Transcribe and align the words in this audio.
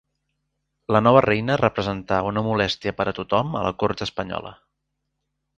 La 0.95 1.01
nova 1.07 1.21
reina 1.25 1.57
representà 1.61 2.21
una 2.29 2.45
molèstia 2.49 2.97
per 3.03 3.09
a 3.13 3.13
tothom 3.21 3.57
a 3.61 3.65
la 3.69 3.77
cort 3.85 4.05
espanyola. 4.11 4.57